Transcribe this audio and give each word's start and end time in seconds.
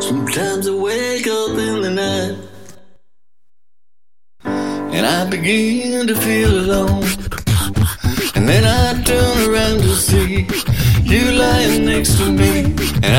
Sometimes 0.00 0.66
I 0.68 0.74
wake 0.74 1.26
up 1.26 1.50
in 1.58 1.82
the 1.82 1.90
night 1.90 2.36
and 4.94 5.06
I 5.06 5.28
begin 5.28 6.06
to 6.06 6.14
feel 6.14 6.50
alone. 6.50 7.04
And 8.34 8.48
then 8.48 8.64
I 8.64 9.02
turn 9.02 9.50
around 9.50 9.80
to 9.82 9.94
see 9.94 10.46
you 11.02 11.32
lying 11.32 11.84
next 11.86 12.16
to 12.18 12.30
me, 12.30 12.64
and 13.02 13.14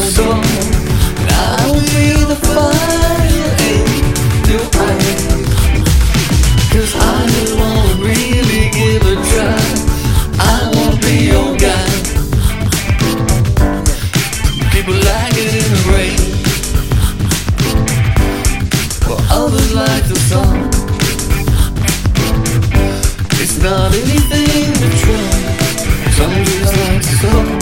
so 0.00 0.24
And 0.24 1.30
I 1.30 1.68
will 1.68 1.84
be 1.92 2.16
the 2.24 2.36
fire. 2.48 3.52
In 3.68 3.84
your 4.48 4.64
eyes 4.88 5.20
Cause 6.72 6.94
I 6.96 7.28
wanna 7.60 8.00
really 8.00 8.70
give 8.72 9.02
a 9.04 9.16
try. 9.30 9.60
I 10.40 10.70
wanna 10.72 10.96
be 11.04 11.28
your 11.28 11.52
guy. 11.60 11.92
People 14.72 14.94
like 14.94 15.36
it 15.36 15.52
in 15.60 15.68
the 15.76 15.82
rain 15.92 16.20
While 19.06 19.44
others 19.44 19.70
like 19.74 20.04
the 20.08 20.18
sun 20.30 20.70
It's 23.42 23.58
not 23.62 23.92
anything 23.92 24.72
to 24.80 24.88
try. 25.02 25.52
Some 26.16 26.34
just 26.44 26.76
like 26.80 27.02
sun, 27.02 27.61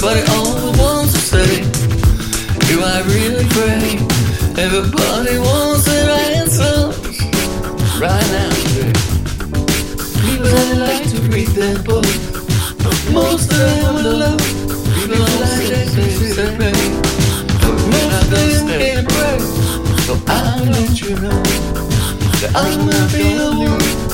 Everybody 0.00 0.30
always 0.30 0.78
wants 0.78 1.12
to 1.12 1.18
say, 1.18 1.62
Do 2.70 2.82
I 2.84 3.02
really 3.10 3.44
pray? 3.50 3.98
Everybody 4.54 5.38
wants 5.38 5.86
their 5.86 6.08
answers 6.38 6.94
right 7.98 8.28
now. 8.30 8.48
Today. 8.62 8.92
People 10.22 10.50
that 10.54 10.76
like 10.78 11.10
to 11.10 11.18
read 11.34 11.48
their 11.48 11.82
books, 11.82 12.14
most 13.10 13.50
of 13.50 13.58
them 13.58 13.96
are 13.96 14.12
love. 14.22 14.38
People 14.94 15.18
like 15.18 15.66
to 15.66 15.90
say 15.90 16.30
they 16.30 16.54
pray, 16.54 16.78
but 17.58 17.74
most 17.90 18.22
of 18.22 18.38
them 18.38 18.68
can't 18.78 19.08
pray. 19.08 19.38
So 20.06 20.14
I'll 20.28 20.64
let 20.64 21.00
you 21.00 21.16
know 21.16 21.42
that 22.38 22.52
I'm 22.54 22.86
be 23.10 23.34
the 23.34 23.50
one 23.50 24.07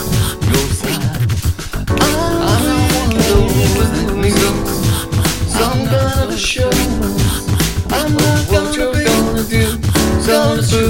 The 10.75 10.83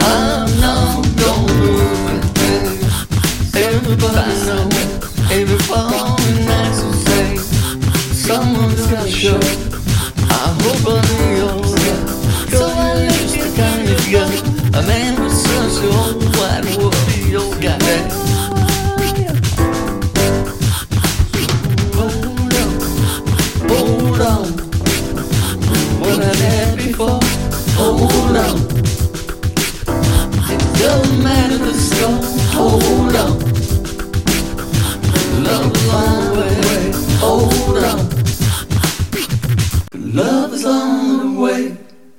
I'm 0.00 0.60
not 0.60 1.06
gonna 1.16 1.54
move. 1.54 2.36
Everybody 3.56 4.32
someone's 8.12 8.86
got 8.88 9.04
to 9.04 9.10
show. 9.10 9.40
I 10.28 10.54
hope 10.60 10.86
I 10.86 11.21